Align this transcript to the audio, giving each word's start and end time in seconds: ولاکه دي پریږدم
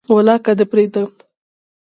ولاکه 0.15 0.51
دي 0.57 0.65
پریږدم 0.71 1.07